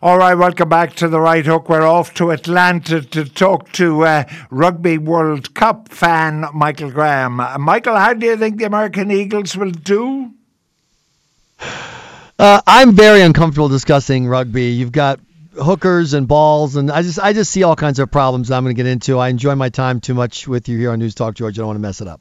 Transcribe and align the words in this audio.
All 0.00 0.16
right, 0.16 0.34
welcome 0.34 0.68
back 0.68 0.94
to 0.96 1.08
the 1.08 1.18
Right 1.18 1.44
Hook. 1.44 1.68
We're 1.68 1.82
off 1.82 2.14
to 2.14 2.30
Atlanta 2.30 3.00
to 3.00 3.24
talk 3.24 3.72
to 3.72 4.04
uh, 4.04 4.24
Rugby 4.48 4.96
World 4.96 5.54
Cup 5.54 5.88
fan 5.88 6.46
Michael 6.54 6.92
Graham. 6.92 7.40
Uh, 7.40 7.58
Michael, 7.58 7.96
how 7.96 8.14
do 8.14 8.24
you 8.24 8.36
think 8.36 8.58
the 8.58 8.64
American 8.64 9.10
Eagles 9.10 9.56
will 9.56 9.72
do? 9.72 10.32
Uh, 12.40 12.60
I'm 12.68 12.92
very 12.92 13.22
uncomfortable 13.22 13.68
discussing 13.68 14.28
rugby. 14.28 14.66
You've 14.66 14.92
got 14.92 15.18
hookers 15.60 16.14
and 16.14 16.28
balls, 16.28 16.76
and 16.76 16.88
I 16.88 17.02
just 17.02 17.18
I 17.18 17.32
just 17.32 17.50
see 17.50 17.64
all 17.64 17.74
kinds 17.74 17.98
of 17.98 18.12
problems 18.12 18.52
I'm 18.52 18.62
going 18.62 18.76
to 18.76 18.80
get 18.80 18.88
into. 18.88 19.18
I 19.18 19.26
enjoy 19.26 19.56
my 19.56 19.70
time 19.70 19.98
too 19.98 20.14
much 20.14 20.46
with 20.46 20.68
you 20.68 20.78
here 20.78 20.92
on 20.92 21.00
News 21.00 21.16
Talk, 21.16 21.34
George. 21.34 21.58
I 21.58 21.62
don't 21.62 21.66
want 21.66 21.78
to 21.78 21.80
mess 21.80 22.00
it 22.00 22.06
up. 22.06 22.20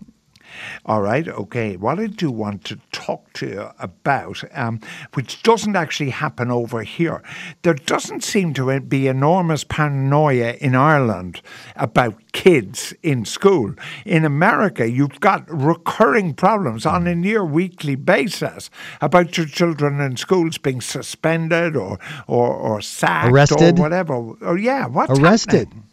All 0.85 1.01
right, 1.01 1.27
okay. 1.27 1.77
What 1.77 1.99
I 1.99 2.07
do 2.07 2.31
want 2.31 2.63
to 2.65 2.79
talk 2.91 3.33
to 3.33 3.47
you 3.47 3.69
about, 3.79 4.43
um, 4.53 4.79
which 5.13 5.43
doesn't 5.43 5.75
actually 5.75 6.09
happen 6.11 6.51
over 6.51 6.83
here, 6.83 7.21
there 7.61 7.73
doesn't 7.73 8.23
seem 8.23 8.53
to 8.55 8.79
be 8.81 9.07
enormous 9.07 9.63
paranoia 9.63 10.53
in 10.61 10.75
Ireland 10.75 11.41
about 11.75 12.15
kids 12.31 12.93
in 13.03 13.25
school. 13.25 13.73
In 14.05 14.25
America, 14.25 14.89
you've 14.89 15.19
got 15.19 15.49
recurring 15.49 16.33
problems 16.33 16.85
on 16.85 17.07
a 17.07 17.15
near 17.15 17.43
weekly 17.43 17.95
basis 17.95 18.69
about 19.01 19.37
your 19.37 19.47
children 19.47 19.99
in 19.99 20.17
schools 20.17 20.57
being 20.57 20.81
suspended 20.81 21.75
or 21.75 21.99
or, 22.27 22.53
or 22.53 22.81
sacked 22.81 23.31
arrested 23.31 23.79
or 23.79 23.81
whatever. 23.81 24.13
Or 24.13 24.57
yeah, 24.57 24.87
what's 24.87 25.19
arrested. 25.19 25.67
Happening? 25.67 25.86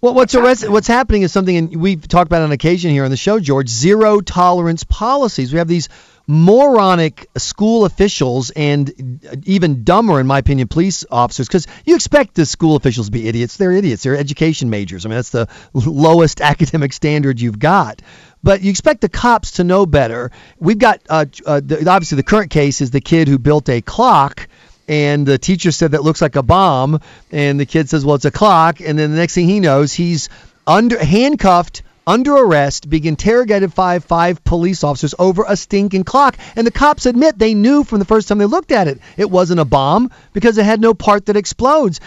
Well, 0.00 0.14
what's 0.14 0.34
what's, 0.34 0.66
what's 0.66 0.88
happening 0.88 1.22
is 1.22 1.32
something, 1.32 1.56
and 1.56 1.76
we've 1.76 2.06
talked 2.08 2.26
about 2.26 2.40
on 2.40 2.52
occasion 2.52 2.90
here 2.90 3.04
on 3.04 3.10
the 3.10 3.18
show, 3.18 3.38
George. 3.38 3.68
Zero 3.68 4.22
tolerance 4.22 4.82
policies. 4.82 5.52
We 5.52 5.58
have 5.58 5.68
these 5.68 5.90
moronic 6.26 7.28
school 7.36 7.84
officials 7.84 8.50
and 8.50 9.20
even 9.44 9.84
dumber, 9.84 10.18
in 10.18 10.26
my 10.26 10.38
opinion, 10.38 10.68
police 10.68 11.04
officers. 11.10 11.48
Because 11.48 11.66
you 11.84 11.96
expect 11.96 12.34
the 12.34 12.46
school 12.46 12.76
officials 12.76 13.08
to 13.08 13.12
be 13.12 13.28
idiots. 13.28 13.58
They're 13.58 13.72
idiots. 13.72 14.04
They're 14.04 14.16
education 14.16 14.70
majors. 14.70 15.04
I 15.04 15.10
mean, 15.10 15.16
that's 15.16 15.30
the 15.30 15.48
lowest 15.74 16.40
academic 16.40 16.94
standard 16.94 17.38
you've 17.38 17.58
got. 17.58 18.00
But 18.42 18.62
you 18.62 18.70
expect 18.70 19.02
the 19.02 19.10
cops 19.10 19.52
to 19.52 19.64
know 19.64 19.84
better. 19.84 20.30
We've 20.58 20.78
got 20.78 21.02
uh, 21.10 21.26
uh, 21.44 21.60
the, 21.62 21.90
obviously 21.90 22.16
the 22.16 22.22
current 22.22 22.50
case 22.50 22.80
is 22.80 22.90
the 22.90 23.02
kid 23.02 23.28
who 23.28 23.38
built 23.38 23.68
a 23.68 23.82
clock 23.82 24.48
and 24.90 25.24
the 25.24 25.38
teacher 25.38 25.70
said 25.70 25.92
that 25.92 26.02
looks 26.02 26.20
like 26.20 26.34
a 26.34 26.42
bomb 26.42 27.00
and 27.30 27.60
the 27.60 27.64
kid 27.64 27.88
says 27.88 28.04
well 28.04 28.16
it's 28.16 28.24
a 28.24 28.30
clock 28.30 28.80
and 28.80 28.98
then 28.98 29.12
the 29.12 29.16
next 29.16 29.34
thing 29.34 29.46
he 29.46 29.60
knows 29.60 29.92
he's 29.92 30.28
under 30.66 31.02
handcuffed 31.02 31.82
under 32.08 32.34
arrest 32.34 32.90
being 32.90 33.04
interrogated 33.04 33.72
by 33.72 34.00
five 34.00 34.42
police 34.42 34.82
officers 34.82 35.14
over 35.16 35.44
a 35.46 35.56
stinking 35.56 36.02
clock 36.02 36.36
and 36.56 36.66
the 36.66 36.72
cops 36.72 37.06
admit 37.06 37.38
they 37.38 37.54
knew 37.54 37.84
from 37.84 38.00
the 38.00 38.04
first 38.04 38.26
time 38.26 38.38
they 38.38 38.46
looked 38.46 38.72
at 38.72 38.88
it 38.88 39.00
it 39.16 39.30
wasn't 39.30 39.60
a 39.60 39.64
bomb 39.64 40.10
because 40.32 40.58
it 40.58 40.64
had 40.64 40.80
no 40.80 40.92
part 40.92 41.26
that 41.26 41.36
explodes 41.36 42.00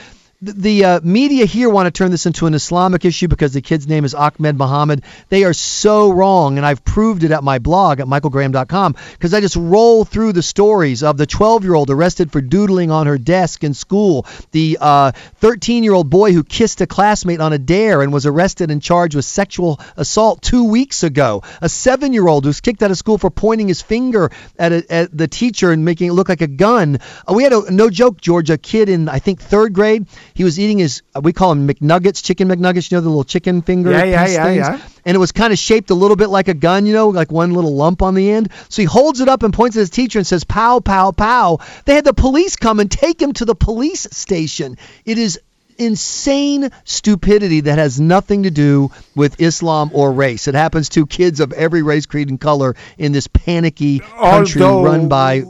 the 0.43 0.83
uh, 0.83 0.99
media 1.03 1.45
here 1.45 1.69
want 1.69 1.87
to 1.87 1.91
turn 1.91 2.11
this 2.11 2.25
into 2.25 2.47
an 2.47 2.53
Islamic 2.53 3.05
issue 3.05 3.27
because 3.27 3.53
the 3.53 3.61
kid's 3.61 3.87
name 3.87 4.03
is 4.03 4.13
Ahmed 4.13 4.57
Mohamed. 4.57 5.03
They 5.29 5.45
are 5.45 5.53
so 5.53 6.11
wrong, 6.11 6.57
and 6.57 6.65
I've 6.65 6.83
proved 6.83 7.23
it 7.23 7.31
at 7.31 7.43
my 7.43 7.59
blog 7.59 8.01
at 8.01 8.07
michaelgraham.com 8.07 8.95
because 9.13 9.33
I 9.33 9.39
just 9.39 9.55
roll 9.55 10.03
through 10.03 10.33
the 10.33 10.43
stories 10.43 11.01
of 11.01 11.17
the 11.17 11.25
12-year-old 11.25 11.89
arrested 11.89 12.31
for 12.31 12.41
doodling 12.41 12.91
on 12.91 13.07
her 13.07 13.17
desk 13.17 13.63
in 13.63 13.73
school, 13.73 14.25
the 14.51 14.77
13-year-old 14.81 16.07
uh, 16.07 16.09
boy 16.09 16.33
who 16.33 16.43
kissed 16.43 16.81
a 16.81 16.87
classmate 16.87 17.39
on 17.39 17.53
a 17.53 17.57
dare 17.57 18.01
and 18.01 18.11
was 18.11 18.25
arrested 18.25 18.69
and 18.69 18.81
charged 18.81 19.15
with 19.15 19.25
sexual 19.25 19.79
assault 19.95 20.41
two 20.41 20.65
weeks 20.65 21.03
ago, 21.03 21.41
a 21.61 21.69
seven-year-old 21.69 22.43
who's 22.43 22.59
kicked 22.59 22.83
out 22.83 22.91
of 22.91 22.97
school 22.97 23.17
for 23.17 23.29
pointing 23.29 23.69
his 23.69 23.81
finger 23.81 24.29
at, 24.59 24.73
a, 24.73 24.93
at 24.93 25.17
the 25.17 25.27
teacher 25.27 25.71
and 25.71 25.85
making 25.85 26.09
it 26.09 26.13
look 26.13 26.27
like 26.27 26.41
a 26.41 26.47
gun. 26.47 26.99
Uh, 27.27 27.33
we 27.33 27.43
had 27.43 27.53
a 27.53 27.71
no 27.71 27.89
joke, 27.89 28.19
Georgia 28.19 28.57
kid 28.57 28.89
in 28.89 29.07
I 29.07 29.19
think 29.19 29.39
third 29.39 29.73
grade 29.73 30.07
he 30.33 30.43
was 30.43 30.59
eating 30.59 30.79
his 30.79 31.01
we 31.21 31.33
call 31.33 31.53
them 31.53 31.67
McNuggets, 31.67 32.23
chicken 32.23 32.47
McNuggets. 32.47 32.91
You 32.91 32.97
know 32.97 33.01
the 33.01 33.09
little 33.09 33.23
chicken 33.23 33.61
finger 33.61 33.91
yeah, 33.91 34.03
yeah, 34.03 34.27
yeah, 34.27 34.43
things. 34.45 34.67
Yeah. 34.67 34.79
And 35.05 35.15
it 35.15 35.19
was 35.19 35.31
kind 35.31 35.51
of 35.51 35.59
shaped 35.59 35.89
a 35.89 35.95
little 35.95 36.15
bit 36.15 36.29
like 36.29 36.47
a 36.47 36.53
gun, 36.53 36.85
you 36.85 36.93
know, 36.93 37.09
like 37.09 37.31
one 37.31 37.53
little 37.53 37.75
lump 37.75 38.01
on 38.01 38.13
the 38.15 38.31
end. 38.31 38.49
So 38.69 38.81
he 38.81 38.85
holds 38.85 39.19
it 39.19 39.27
up 39.27 39.43
and 39.43 39.53
points 39.53 39.75
at 39.75 39.81
his 39.81 39.89
teacher 39.89 40.19
and 40.19 40.27
says, 40.27 40.43
"Pow, 40.43 40.79
pow, 40.79 41.11
pow." 41.11 41.59
They 41.85 41.95
had 41.95 42.05
the 42.05 42.13
police 42.13 42.55
come 42.55 42.79
and 42.79 42.89
take 42.89 43.21
him 43.21 43.33
to 43.33 43.45
the 43.45 43.55
police 43.55 44.07
station. 44.11 44.77
It 45.05 45.17
is 45.17 45.39
insane 45.77 46.69
stupidity 46.83 47.61
that 47.61 47.77
has 47.77 47.99
nothing 47.99 48.43
to 48.43 48.51
do 48.51 48.91
with 49.15 49.41
Islam 49.41 49.91
or 49.93 50.11
race. 50.11 50.47
It 50.47 50.55
happens 50.55 50.89
to 50.89 51.05
kids 51.05 51.39
of 51.39 51.51
every 51.51 51.81
race, 51.81 52.05
creed, 52.05 52.29
and 52.29 52.39
color 52.39 52.75
in 52.97 53.11
this 53.11 53.27
panicky 53.27 53.99
country 53.99 54.61
Although, 54.61 54.83
run 54.83 55.07
by 55.09 55.43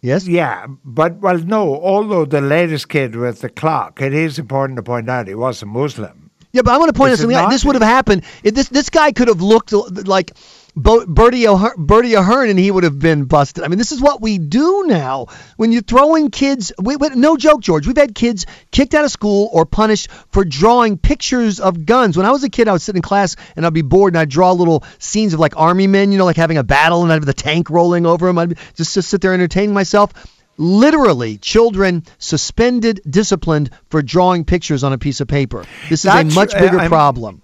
Yes? 0.00 0.28
Yeah, 0.28 0.66
but, 0.84 1.16
well, 1.16 1.38
no, 1.38 1.74
although 1.82 2.24
the 2.24 2.40
latest 2.40 2.88
kid 2.88 3.16
with 3.16 3.40
the 3.40 3.48
clock, 3.48 4.00
it 4.00 4.14
is 4.14 4.38
important 4.38 4.76
to 4.76 4.82
point 4.82 5.10
out 5.10 5.26
he 5.26 5.34
was 5.34 5.60
a 5.62 5.66
Muslim. 5.66 6.30
Yeah, 6.52 6.62
but 6.62 6.72
I 6.72 6.78
want 6.78 6.88
to 6.88 6.92
point 6.92 7.12
out 7.12 7.18
something. 7.18 7.48
This 7.50 7.64
would 7.64 7.74
have 7.74 7.82
happened. 7.82 8.22
If 8.42 8.54
this 8.54 8.68
this 8.68 8.88
guy 8.88 9.12
could 9.12 9.28
have 9.28 9.42
looked 9.42 9.72
like 10.06 10.32
Bertie, 10.78 11.46
O'Hearn, 11.46 11.74
Bertie 11.76 12.14
Ahern 12.14 12.50
and 12.50 12.58
he 12.58 12.70
would 12.70 12.84
have 12.84 12.98
been 12.98 13.24
busted. 13.24 13.64
I 13.64 13.68
mean, 13.68 13.78
this 13.78 13.92
is 13.92 14.00
what 14.00 14.20
we 14.20 14.38
do 14.38 14.84
now. 14.86 15.26
When 15.56 15.72
you're 15.72 15.82
throwing 15.82 16.30
kids, 16.30 16.72
we, 16.80 16.96
we, 16.96 17.08
no 17.10 17.36
joke, 17.36 17.60
George, 17.60 17.86
we've 17.86 17.96
had 17.96 18.14
kids 18.14 18.46
kicked 18.70 18.94
out 18.94 19.04
of 19.04 19.10
school 19.10 19.48
or 19.52 19.66
punished 19.66 20.10
for 20.30 20.44
drawing 20.44 20.98
pictures 20.98 21.60
of 21.60 21.84
guns. 21.84 22.16
When 22.16 22.26
I 22.26 22.30
was 22.30 22.44
a 22.44 22.48
kid, 22.48 22.68
I 22.68 22.72
would 22.72 22.82
sit 22.82 22.96
in 22.96 23.02
class 23.02 23.36
and 23.56 23.66
I'd 23.66 23.74
be 23.74 23.82
bored 23.82 24.14
and 24.14 24.20
I'd 24.20 24.28
draw 24.28 24.52
little 24.52 24.84
scenes 24.98 25.34
of 25.34 25.40
like 25.40 25.56
army 25.56 25.86
men, 25.86 26.12
you 26.12 26.18
know, 26.18 26.24
like 26.24 26.36
having 26.36 26.58
a 26.58 26.64
battle 26.64 27.02
and 27.02 27.12
I'd 27.12 27.16
have 27.16 27.26
the 27.26 27.34
tank 27.34 27.70
rolling 27.70 28.06
over 28.06 28.26
them. 28.26 28.38
I'd 28.38 28.56
just, 28.74 28.94
just 28.94 29.08
sit 29.08 29.20
there 29.20 29.34
entertaining 29.34 29.74
myself 29.74 30.12
literally 30.58 31.38
children 31.38 32.04
suspended, 32.18 33.00
disciplined 33.08 33.70
for 33.90 34.02
drawing 34.02 34.44
pictures 34.44 34.84
on 34.84 34.92
a 34.92 34.98
piece 34.98 35.20
of 35.20 35.28
paper. 35.28 35.64
This 35.88 36.00
is 36.00 36.02
That's, 36.02 36.32
a 36.32 36.34
much 36.34 36.52
bigger 36.52 36.80
uh, 36.80 36.88
problem. 36.88 37.42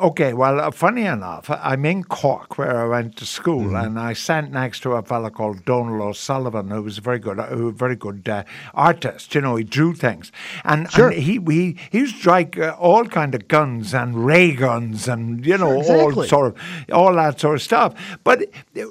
Okay, 0.00 0.32
well, 0.32 0.60
uh, 0.60 0.70
funny 0.70 1.04
enough, 1.04 1.50
I'm 1.50 1.84
in 1.84 2.04
Cork 2.04 2.56
where 2.56 2.78
I 2.80 2.86
went 2.86 3.16
to 3.16 3.26
school, 3.26 3.64
mm-hmm. 3.64 3.74
and 3.74 3.98
I 3.98 4.12
sat 4.12 4.50
next 4.50 4.80
to 4.84 4.92
a 4.92 5.02
fellow 5.02 5.28
called 5.28 5.64
Donald 5.64 6.00
O'Sullivan, 6.00 6.70
who 6.70 6.82
was 6.82 6.98
a 6.98 7.00
very 7.00 7.18
good, 7.18 7.38
a 7.38 7.70
very 7.72 7.96
good 7.96 8.28
uh, 8.28 8.44
artist. 8.74 9.34
You 9.34 9.42
know, 9.42 9.56
he 9.56 9.64
drew 9.64 9.92
things, 9.92 10.32
and, 10.64 10.90
sure. 10.90 11.08
and 11.08 11.16
he 11.16 11.38
he 11.38 11.78
he 11.90 11.98
used 11.98 12.22
to 12.22 12.28
like 12.30 12.58
uh, 12.58 12.76
all 12.78 13.04
kind 13.04 13.34
of 13.34 13.48
guns 13.48 13.92
and 13.92 14.24
ray 14.24 14.52
guns, 14.52 15.08
and 15.08 15.44
you 15.44 15.58
know, 15.58 15.82
sure, 15.82 16.10
exactly. 16.10 16.22
all 16.22 16.28
sort 16.28 16.46
of 16.46 16.92
all 16.92 17.14
that 17.14 17.40
sort 17.40 17.56
of 17.56 17.62
stuff. 17.62 18.18
But 18.24 18.44
uh, 18.76 18.82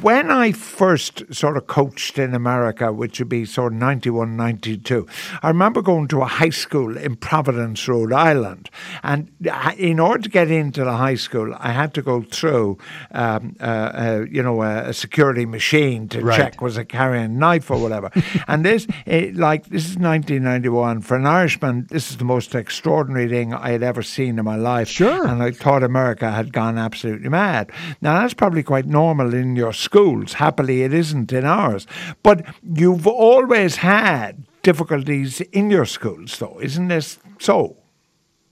when 0.00 0.30
I 0.30 0.52
first 0.52 1.34
sort 1.34 1.56
of 1.56 1.66
coached 1.66 2.18
in 2.18 2.34
America, 2.34 2.92
which 2.92 3.18
would 3.18 3.28
be 3.28 3.44
sort 3.44 3.74
of 3.74 3.78
91, 3.78 4.36
92, 4.36 5.06
I 5.42 5.48
remember 5.48 5.82
going 5.82 6.08
to 6.08 6.22
a 6.22 6.26
high 6.26 6.50
school 6.50 6.96
in 6.96 7.16
Providence, 7.16 7.86
Rhode 7.86 8.12
Island. 8.12 8.70
And 9.02 9.30
in 9.76 10.00
order 10.02 10.22
to 10.22 10.28
get 10.28 10.50
into 10.50 10.84
the 10.84 10.92
high 10.92 11.14
school, 11.14 11.54
I 11.58 11.72
had 11.72 11.94
to 11.94 12.02
go 12.02 12.22
through, 12.22 12.78
um, 13.12 13.56
uh, 13.60 13.64
uh, 13.64 14.26
you 14.30 14.42
know, 14.42 14.62
a, 14.62 14.88
a, 14.90 14.92
security 14.92 15.46
machine 15.46 16.08
to 16.08 16.20
right. 16.20 16.36
check 16.36 16.60
was 16.60 16.76
I 16.76 16.84
carrying 16.84 17.24
a 17.24 17.28
knife 17.28 17.70
or 17.70 17.78
whatever. 17.78 18.10
and 18.48 18.64
this, 18.64 18.86
it, 19.06 19.36
like, 19.36 19.66
this 19.66 19.84
is 19.84 19.96
1991. 19.96 21.00
For 21.00 21.16
an 21.16 21.26
Irishman, 21.26 21.86
this 21.90 22.10
is 22.10 22.18
the 22.18 22.24
most 22.24 22.54
extraordinary 22.54 23.28
thing 23.28 23.54
I 23.54 23.70
had 23.70 23.82
ever 23.82 24.02
seen 24.02 24.38
in 24.38 24.44
my 24.44 24.56
life. 24.56 24.88
Sure. 24.88 25.26
And 25.26 25.42
I 25.42 25.52
thought 25.52 25.82
America 25.82 26.30
had 26.30 26.52
gone 26.52 26.76
absolutely 26.76 27.28
mad. 27.28 27.70
Now, 28.00 28.20
that's 28.20 28.34
probably 28.34 28.62
quite 28.62 28.86
normal 28.86 29.32
in 29.34 29.56
your 29.56 29.72
schools. 29.72 30.34
Happily, 30.34 30.82
it 30.82 30.92
isn't 30.92 31.32
in 31.32 31.44
ours. 31.44 31.86
But 32.22 32.44
you've 32.62 33.06
always 33.06 33.76
had 33.76 34.44
difficulties 34.62 35.40
in 35.40 35.70
your 35.70 35.86
schools, 35.86 36.38
though, 36.38 36.58
isn't 36.60 36.88
this 36.88 37.18
so? 37.38 37.81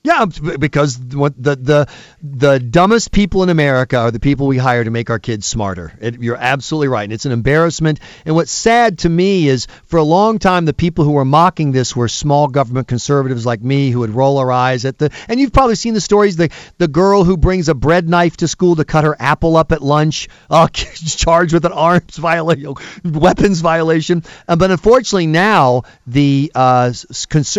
Yeah, 0.03 0.25
because 0.25 0.97
what 0.97 1.35
the 1.37 1.55
the 1.55 1.87
the 2.23 2.59
dumbest 2.59 3.11
people 3.11 3.43
in 3.43 3.49
America 3.49 3.97
are 3.99 4.09
the 4.09 4.19
people 4.19 4.47
we 4.47 4.57
hire 4.57 4.83
to 4.83 4.89
make 4.89 5.11
our 5.11 5.19
kids 5.19 5.45
smarter. 5.45 5.93
It, 6.01 6.19
you're 6.19 6.37
absolutely 6.37 6.87
right, 6.87 7.03
and 7.03 7.13
it's 7.13 7.27
an 7.27 7.31
embarrassment. 7.31 7.99
And 8.25 8.33
what's 8.33 8.49
sad 8.49 8.97
to 8.99 9.09
me 9.09 9.47
is, 9.47 9.67
for 9.85 9.97
a 9.97 10.03
long 10.03 10.39
time, 10.39 10.65
the 10.65 10.73
people 10.73 11.05
who 11.05 11.11
were 11.11 11.23
mocking 11.25 11.71
this 11.71 11.95
were 11.95 12.07
small 12.07 12.47
government 12.47 12.87
conservatives 12.87 13.45
like 13.45 13.61
me, 13.61 13.91
who 13.91 13.99
would 13.99 14.09
roll 14.09 14.39
our 14.39 14.51
eyes 14.51 14.85
at 14.85 14.97
the. 14.97 15.11
And 15.29 15.39
you've 15.39 15.53
probably 15.53 15.75
seen 15.75 15.93
the 15.93 16.01
stories: 16.01 16.35
the 16.35 16.49
the 16.79 16.87
girl 16.87 17.23
who 17.23 17.37
brings 17.37 17.69
a 17.69 17.75
bread 17.75 18.09
knife 18.09 18.37
to 18.37 18.47
school 18.47 18.77
to 18.77 18.85
cut 18.85 19.03
her 19.03 19.15
apple 19.19 19.55
up 19.55 19.71
at 19.71 19.83
lunch, 19.83 20.29
uh, 20.49 20.67
charged 20.69 21.53
with 21.53 21.65
an 21.65 21.73
arms 21.73 22.17
violation, 22.17 22.73
weapons 23.03 23.61
violation. 23.61 24.23
Uh, 24.47 24.55
but 24.55 24.71
unfortunately, 24.71 25.27
now 25.27 25.83
the 26.07 26.51
uh, 26.55 26.91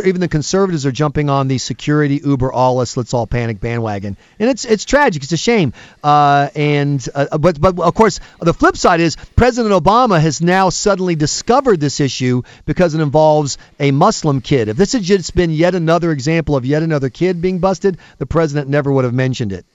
even 0.05 0.21
the 0.21 0.27
conservatives 0.29 0.87
are 0.87 0.93
jumping 0.93 1.31
on 1.31 1.47
the 1.47 1.59
security 1.59 2.21
Uber 2.33 2.53
all 2.53 2.81
us, 2.81 2.97
let's 2.97 3.15
all 3.15 3.27
panic 3.27 3.61
bandwagon, 3.61 4.17
and 4.39 4.51
it's 4.51 4.65
it's 4.65 4.85
tragic. 4.85 5.23
It's 5.23 5.33
a 5.33 5.37
shame. 5.37 5.73
Uh, 6.03 6.49
and 6.55 7.07
uh, 7.15 7.39
but 7.39 7.61
but 7.61 7.79
of 7.79 7.95
course 7.95 8.21
the 8.41 8.55
flip 8.55 8.77
side 8.77 9.01
is 9.01 9.17
President 9.37 9.75
Obama 9.75 10.21
has 10.21 10.41
now 10.41 10.71
suddenly 10.71 11.15
discovered 11.15 11.79
this 11.79 12.01
issue 12.01 12.43
because 12.65 12.95
it 12.95 13.01
involves 13.01 13.59
a 13.79 13.91
Muslim 13.91 14.41
kid. 14.41 14.69
If 14.69 14.77
this 14.77 14.93
had 14.93 15.03
just 15.03 15.35
been 15.35 15.51
yet 15.51 15.75
another 15.75 16.11
example 16.11 16.57
of 16.57 16.65
yet 16.65 16.83
another 16.83 17.11
kid 17.11 17.43
being 17.43 17.59
busted, 17.59 17.99
the 18.19 18.27
president 18.27 18.69
never 18.69 18.91
would 18.91 19.05
have 19.05 19.15
mentioned 19.15 19.53
it. 19.53 19.67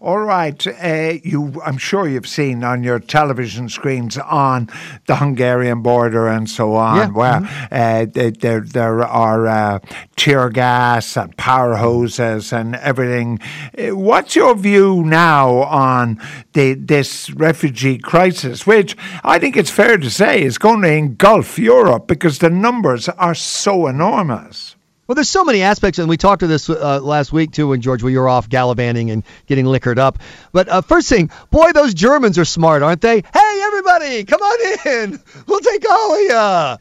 All 0.00 0.18
right, 0.18 0.66
uh, 0.66 1.14
you. 1.22 1.60
I'm 1.64 1.78
sure 1.78 2.08
you've 2.08 2.28
seen 2.28 2.64
on 2.64 2.82
your 2.82 2.98
television 2.98 3.68
screens 3.68 4.18
on 4.18 4.68
the 5.06 5.16
Hungarian 5.16 5.82
border 5.82 6.28
and 6.28 6.48
so 6.48 6.74
on, 6.74 6.96
Yeah, 6.96 7.08
where 7.08 7.68
uh, 7.70 8.06
there, 8.10 8.30
there 8.30 8.60
there 8.60 9.06
are 9.06 9.46
uh, 9.46 9.78
tear 10.16 10.50
gas 10.50 11.16
and 11.16 11.36
power 11.36 11.76
hoses 11.76 12.52
and 12.52 12.76
everything. 12.76 13.38
Uh, 13.78 13.96
What's 13.96 14.34
your 14.34 14.54
view 14.54 15.02
now 15.04 15.62
on 15.62 16.20
the 16.52 16.74
this 16.74 17.30
refugee 17.30 17.98
crisis, 17.98 18.66
which 18.66 18.96
I 19.22 19.38
think 19.38 19.56
it's 19.56 19.70
fair 19.70 19.96
to 19.98 20.10
say 20.10 20.42
is 20.42 20.58
going 20.58 20.82
to 20.82 20.92
engulf 20.92 21.58
Europe 21.58 22.06
because 22.06 22.38
the 22.38 22.50
numbers 22.50 23.08
are 23.08 23.34
so 23.34 23.86
enormous. 23.86 24.76
Well, 25.10 25.16
there's 25.16 25.28
so 25.28 25.42
many 25.44 25.62
aspects, 25.62 25.98
and 25.98 26.08
we 26.08 26.16
talked 26.16 26.38
to 26.38 26.46
this 26.46 26.70
uh, 26.70 27.00
last 27.00 27.32
week 27.32 27.50
too, 27.50 27.66
when 27.66 27.80
George, 27.80 28.00
we 28.00 28.16
were 28.16 28.28
off 28.28 28.48
gallivanting 28.48 29.10
and 29.10 29.24
getting 29.48 29.66
liquored 29.66 29.98
up. 29.98 30.20
But 30.52 30.68
uh, 30.68 30.82
first 30.82 31.08
thing, 31.08 31.32
boy, 31.50 31.72
those 31.72 31.94
Germans 31.94 32.38
are 32.38 32.44
smart, 32.44 32.84
aren't 32.84 33.00
they? 33.00 33.16
Hey, 33.16 33.62
everybody, 33.64 34.22
come 34.22 34.40
on 34.40 34.86
in. 34.86 35.20
We'll 35.48 35.58
take 35.58 35.84
all 35.90 36.14
of 36.14 36.28
ya. 36.28 36.76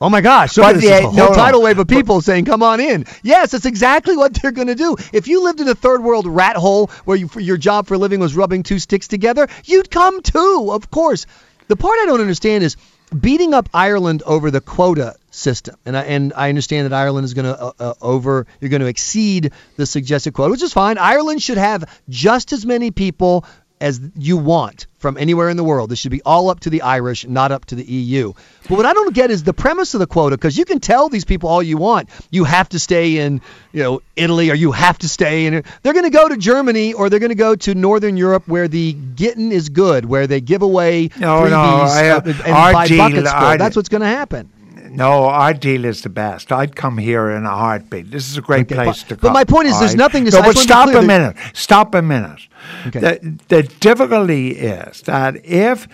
Oh 0.00 0.08
my 0.08 0.22
gosh! 0.22 0.54
But 0.54 0.72
But 0.76 0.80
the- 0.80 0.88
a 0.88 1.02
whole 1.02 1.12
no, 1.12 1.34
tidal 1.34 1.60
wave 1.60 1.78
of 1.78 1.86
people 1.86 2.22
saying, 2.22 2.46
"Come 2.46 2.62
on 2.62 2.80
in." 2.80 3.04
Yes, 3.22 3.50
that's 3.50 3.66
exactly 3.66 4.16
what 4.16 4.32
they're 4.32 4.50
going 4.50 4.68
to 4.68 4.74
do. 4.74 4.96
If 5.12 5.28
you 5.28 5.44
lived 5.44 5.60
in 5.60 5.68
a 5.68 5.74
third 5.74 6.02
world 6.02 6.26
rat 6.26 6.56
hole 6.56 6.86
where 7.04 7.18
you, 7.18 7.28
your 7.36 7.58
job 7.58 7.86
for 7.88 7.92
a 7.92 7.98
living 7.98 8.20
was 8.20 8.34
rubbing 8.34 8.62
two 8.62 8.78
sticks 8.78 9.06
together, 9.06 9.48
you'd 9.66 9.90
come 9.90 10.22
too. 10.22 10.70
Of 10.72 10.90
course. 10.90 11.26
The 11.68 11.76
part 11.76 11.98
I 12.00 12.06
don't 12.06 12.20
understand 12.20 12.64
is 12.64 12.76
beating 13.14 13.54
up 13.54 13.68
Ireland 13.72 14.22
over 14.24 14.50
the 14.50 14.60
quota 14.60 15.16
system, 15.30 15.76
and 15.86 15.96
I 15.96 16.02
and 16.02 16.32
I 16.34 16.48
understand 16.48 16.90
that 16.90 16.92
Ireland 16.92 17.24
is 17.24 17.34
going 17.34 17.46
to 17.46 17.60
uh, 17.60 17.72
uh, 17.78 17.94
over 18.00 18.46
you're 18.60 18.70
going 18.70 18.82
to 18.82 18.86
exceed 18.86 19.52
the 19.76 19.86
suggested 19.86 20.34
quota, 20.34 20.50
which 20.50 20.62
is 20.62 20.72
fine. 20.72 20.98
Ireland 20.98 21.42
should 21.42 21.58
have 21.58 22.00
just 22.08 22.52
as 22.52 22.66
many 22.66 22.90
people 22.90 23.44
as 23.84 24.00
you 24.16 24.38
want 24.38 24.86
from 24.96 25.18
anywhere 25.18 25.50
in 25.50 25.58
the 25.58 25.62
world. 25.62 25.90
This 25.90 25.98
should 25.98 26.10
be 26.10 26.22
all 26.22 26.48
up 26.48 26.60
to 26.60 26.70
the 26.70 26.80
Irish, 26.80 27.26
not 27.26 27.52
up 27.52 27.66
to 27.66 27.74
the 27.74 27.84
EU. 27.84 28.32
But 28.66 28.78
what 28.78 28.86
I 28.86 28.94
don't 28.94 29.14
get 29.14 29.30
is 29.30 29.42
the 29.42 29.52
premise 29.52 29.92
of 29.92 30.00
the 30.00 30.06
quota, 30.06 30.38
because 30.38 30.56
you 30.56 30.64
can 30.64 30.80
tell 30.80 31.10
these 31.10 31.26
people 31.26 31.50
all 31.50 31.62
you 31.62 31.76
want. 31.76 32.08
You 32.30 32.44
have 32.44 32.70
to 32.70 32.78
stay 32.78 33.18
in, 33.18 33.42
you 33.72 33.82
know, 33.82 34.00
Italy, 34.16 34.50
or 34.50 34.54
you 34.54 34.72
have 34.72 34.96
to 35.00 35.08
stay 35.08 35.44
in. 35.44 35.64
They're 35.82 35.92
going 35.92 36.06
to 36.06 36.18
go 36.18 36.26
to 36.26 36.38
Germany, 36.38 36.94
or 36.94 37.10
they're 37.10 37.18
going 37.18 37.28
to 37.28 37.34
go 37.34 37.54
to 37.56 37.74
Northern 37.74 38.16
Europe, 38.16 38.48
where 38.48 38.68
the 38.68 38.94
getting 38.94 39.52
is 39.52 39.68
good, 39.68 40.06
where 40.06 40.26
they 40.26 40.40
give 40.40 40.62
away 40.62 41.10
No, 41.20 41.42
freebies 41.42 41.50
no, 41.50 41.60
I, 41.60 42.08
uh, 42.08 42.22
and 42.24 42.34
buy 42.34 42.88
buckets 42.88 43.30
That's 43.58 43.76
what's 43.76 43.90
going 43.90 44.00
to 44.00 44.06
happen. 44.06 44.50
No, 44.96 45.24
our 45.26 45.52
deal 45.54 45.84
is 45.84 46.02
the 46.02 46.08
best. 46.08 46.52
I'd 46.52 46.76
come 46.76 46.98
here 46.98 47.30
in 47.30 47.44
a 47.44 47.50
heartbeat. 47.50 48.10
This 48.10 48.28
is 48.30 48.36
a 48.38 48.40
great 48.40 48.66
Okay, 48.72 48.76
place 48.76 49.02
but- 49.02 49.08
to 49.16 49.16
but 49.20 49.32
my 49.32 49.44
point 49.44 49.68
is 49.68 49.78
there's 49.80 49.96
nothing 49.96 50.24
to 50.26 50.30
No, 50.30 50.42
but 50.42 50.56
stop 50.56 50.88
a 50.94 51.02
minute. 51.02 51.36
Stop 51.52 51.94
a 51.94 52.02
minute. 52.02 52.40
Okay. 52.86 53.00
The, 53.00 53.38
the 53.48 53.62
difficulty 53.80 54.50
is 54.52 55.02
that 55.02 55.44
if 55.44 55.86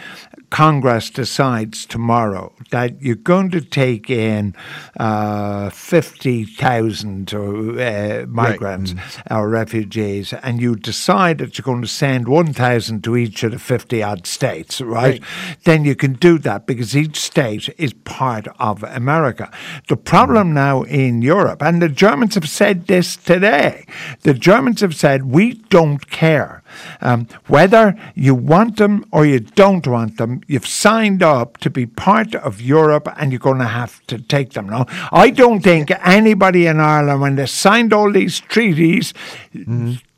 Congress 0.51 1.11
decides 1.11 1.87
tomorrow 1.87 2.53
that 2.71 3.01
you're 3.03 3.15
going 3.17 3.51
to 3.51 3.61
take 3.61 4.11
in 4.11 4.55
uh, 4.99 5.71
50,000 5.71 7.33
uh, 7.35 8.27
migrants 8.29 8.93
Mm-hmm. 8.93 9.35
or 9.35 9.49
refugees 9.49 10.33
and 10.33 10.61
you 10.61 10.75
decide 10.77 11.39
that 11.39 11.57
you're 11.57 11.63
going 11.65 11.83
to 11.83 11.89
send 11.89 12.29
1,000 12.29 13.03
to 13.05 13.17
each 13.17 13.43
of 13.45 13.53
the 13.53 13.59
50 13.59 14.03
odd 14.03 14.27
states, 14.27 14.81
right? 14.81 15.23
Then 15.65 15.85
you 15.85 15.95
can 15.95 16.15
do 16.15 16.39
that 16.39 16.67
because 16.67 16.97
each 16.97 17.17
state 17.21 17.69
is 17.79 17.93
part 17.93 18.49
of 18.59 18.83
America. 18.91 19.51
The 19.89 19.97
problem 19.97 20.53
now 20.55 20.83
in 20.83 21.23
Europe, 21.23 21.63
and 21.63 21.81
the 21.81 21.89
Germans 21.89 22.35
have 22.35 22.49
said 22.49 22.87
this 22.87 23.17
today, 23.17 23.87
the 24.23 24.35
Germans 24.35 24.81
have 24.81 24.95
said, 24.95 25.25
we 25.25 25.55
don't 25.71 26.11
care 26.11 26.63
um, 27.01 27.27
whether 27.47 27.99
you 28.15 28.35
want 28.35 28.77
them 28.77 29.05
or 29.13 29.27
you 29.27 29.41
don't 29.41 29.87
want 29.87 30.19
them. 30.19 30.41
You've 30.47 30.67
signed 30.67 31.23
up 31.23 31.59
to 31.59 31.71
be 31.71 31.87
part 31.87 32.35
of 32.35 32.61
Europe 32.61 33.09
and 33.17 33.33
you're 33.33 33.39
going 33.39 33.59
to 33.59 33.65
have 33.67 34.05
to 34.07 34.19
take 34.19 34.53
them. 34.53 34.69
Now, 34.69 34.87
I 35.13 35.31
don't 35.31 35.61
think 35.61 35.91
anybody 36.07 36.67
in 36.67 36.81
Ireland, 36.81 37.21
when 37.21 37.37
they 37.37 37.47
signed 37.47 37.93
all 37.93 38.13
these 38.13 38.41
treaties, 38.41 39.13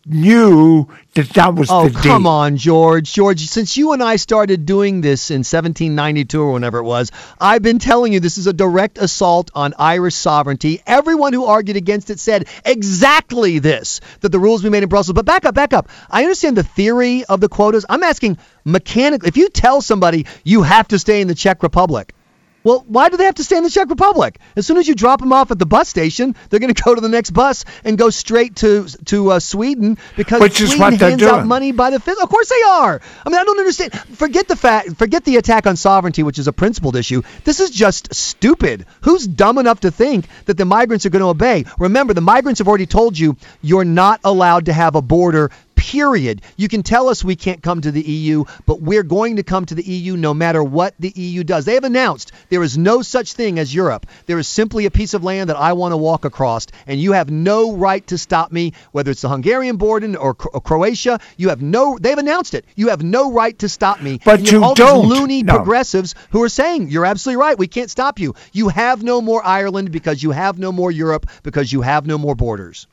knew 0.06 0.88
that 1.14 1.28
that 1.30 1.54
was 1.54 1.70
Oh, 1.70 1.84
the 1.88 1.90
deal. 1.90 2.02
come 2.02 2.26
on, 2.26 2.56
George. 2.56 3.12
George, 3.12 3.40
since 3.46 3.76
you 3.76 3.92
and 3.92 4.02
I 4.02 4.16
started 4.16 4.66
doing 4.66 5.00
this 5.00 5.30
in 5.30 5.38
1792 5.40 6.40
or 6.40 6.52
whenever 6.52 6.78
it 6.78 6.84
was, 6.84 7.12
I've 7.40 7.62
been 7.62 7.78
telling 7.78 8.12
you 8.12 8.20
this 8.20 8.38
is 8.38 8.46
a 8.46 8.52
direct 8.52 8.98
assault 8.98 9.50
on 9.54 9.74
Irish 9.78 10.14
sovereignty. 10.14 10.80
Everyone 10.86 11.32
who 11.32 11.44
argued 11.44 11.76
against 11.76 12.10
it 12.10 12.18
said 12.18 12.48
exactly 12.64 13.58
this 13.58 14.00
that 14.20 14.30
the 14.30 14.38
rules 14.38 14.62
we 14.64 14.70
made 14.70 14.82
in 14.82 14.88
Brussels. 14.88 15.14
But 15.14 15.24
back 15.26 15.44
up, 15.44 15.54
back 15.54 15.72
up. 15.72 15.88
I 16.10 16.22
understand 16.22 16.56
the 16.56 16.62
theory 16.64 17.24
of 17.24 17.40
the 17.40 17.48
quotas. 17.48 17.86
I'm 17.88 18.02
asking 18.02 18.38
mechanically. 18.64 19.28
If 19.28 19.36
you 19.36 19.48
tell 19.48 19.80
somebody 19.82 20.26
you 20.44 20.62
have 20.62 20.88
to 20.88 20.98
stay 20.98 21.20
in 21.20 21.28
the 21.28 21.34
Czech 21.34 21.62
Republic, 21.62 22.14
well, 22.64 22.84
why 22.86 23.08
do 23.08 23.16
they 23.16 23.24
have 23.24 23.34
to 23.36 23.44
stay 23.44 23.56
in 23.56 23.64
the 23.64 23.70
Czech 23.70 23.88
Republic? 23.88 24.38
As 24.56 24.66
soon 24.66 24.76
as 24.76 24.86
you 24.86 24.94
drop 24.94 25.20
them 25.20 25.32
off 25.32 25.50
at 25.50 25.58
the 25.58 25.66
bus 25.66 25.88
station, 25.88 26.34
they're 26.48 26.60
going 26.60 26.72
to 26.72 26.82
go 26.82 26.94
to 26.94 27.00
the 27.00 27.08
next 27.08 27.30
bus 27.30 27.64
and 27.84 27.98
go 27.98 28.10
straight 28.10 28.56
to 28.56 28.86
to 29.06 29.32
uh, 29.32 29.40
Sweden 29.40 29.98
because 30.16 30.40
Which 30.40 30.60
is 30.60 30.70
Sweden 30.70 30.92
what 30.92 31.00
they're 31.00 31.10
hands 31.10 31.22
out 31.22 31.46
money 31.46 31.72
by 31.72 31.90
the 31.90 32.00
fifth. 32.00 32.22
Of 32.22 32.28
course 32.28 32.48
they 32.48 32.62
are. 32.62 33.00
I 33.24 33.28
mean, 33.28 33.38
I 33.38 33.44
don't 33.44 33.58
understand. 33.58 33.92
Forget 33.92 34.48
the 34.48 34.56
fact. 34.56 34.96
Forget 34.96 35.24
the 35.24 35.36
attack 35.36 35.66
on 35.66 35.76
sovereignty, 35.76 36.22
which 36.22 36.38
is 36.38 36.46
a 36.46 36.52
principled 36.52 36.96
issue. 36.96 37.22
This 37.44 37.60
is 37.60 37.70
just 37.70 38.14
stupid. 38.14 38.86
Who's 39.02 39.26
dumb 39.26 39.58
enough 39.58 39.80
to 39.80 39.90
think 39.90 40.26
that 40.46 40.56
the 40.56 40.64
migrants 40.64 41.06
are 41.06 41.10
going 41.10 41.20
to 41.20 41.28
obey? 41.28 41.64
Remember, 41.78 42.14
the 42.14 42.20
migrants 42.20 42.58
have 42.58 42.68
already 42.68 42.86
told 42.86 43.18
you 43.18 43.36
you're 43.60 43.84
not 43.84 44.20
allowed 44.24 44.66
to 44.66 44.72
have 44.72 44.94
a 44.94 45.02
border. 45.02 45.50
Period. 45.82 46.42
You 46.56 46.68
can 46.68 46.84
tell 46.84 47.08
us 47.08 47.24
we 47.24 47.34
can't 47.34 47.60
come 47.60 47.80
to 47.80 47.90
the 47.90 48.00
EU, 48.00 48.44
but 48.66 48.80
we're 48.80 49.02
going 49.02 49.36
to 49.36 49.42
come 49.42 49.66
to 49.66 49.74
the 49.74 49.82
EU 49.82 50.16
no 50.16 50.32
matter 50.32 50.62
what 50.62 50.94
the 51.00 51.12
EU 51.16 51.42
does. 51.42 51.64
They 51.64 51.74
have 51.74 51.82
announced 51.82 52.30
there 52.50 52.62
is 52.62 52.78
no 52.78 53.02
such 53.02 53.32
thing 53.32 53.58
as 53.58 53.74
Europe. 53.74 54.06
There 54.26 54.38
is 54.38 54.46
simply 54.46 54.86
a 54.86 54.92
piece 54.92 55.12
of 55.12 55.24
land 55.24 55.50
that 55.50 55.56
I 55.56 55.72
want 55.72 55.90
to 55.90 55.96
walk 55.96 56.24
across, 56.24 56.68
and 56.86 57.00
you 57.00 57.12
have 57.12 57.30
no 57.32 57.72
right 57.76 58.06
to 58.06 58.16
stop 58.16 58.52
me, 58.52 58.74
whether 58.92 59.10
it's 59.10 59.22
the 59.22 59.28
Hungarian 59.28 59.76
border 59.76 60.16
or, 60.16 60.36
or 60.52 60.60
Croatia. 60.60 61.18
You 61.36 61.48
have 61.48 61.60
no. 61.60 61.98
They've 62.00 62.16
announced 62.16 62.54
it. 62.54 62.64
You 62.76 62.90
have 62.90 63.02
no 63.02 63.32
right 63.32 63.58
to 63.58 63.68
stop 63.68 64.00
me. 64.00 64.20
But 64.24 64.38
And 64.38 64.46
have 64.48 64.52
you 64.54 64.64
all 64.64 64.74
don't. 64.76 65.08
These 65.08 65.18
loony 65.18 65.42
No. 65.42 65.56
progressives 65.56 66.14
who 66.30 66.44
are 66.44 66.48
saying 66.48 66.90
you're 66.90 67.06
absolutely 67.06 67.40
right. 67.42 67.58
We 67.58 67.66
can't 67.66 67.90
stop 67.90 68.20
you. 68.20 68.36
You 68.52 68.68
have 68.68 69.02
no 69.02 69.20
more 69.20 69.44
Ireland 69.44 69.90
because 69.90 70.22
you 70.22 70.30
have 70.30 70.60
no 70.60 70.70
more 70.70 70.92
Europe 70.92 71.26
because 71.42 71.72
you 71.72 71.80
have 71.82 72.06
no 72.06 72.18
more 72.18 72.36
borders. 72.36 72.86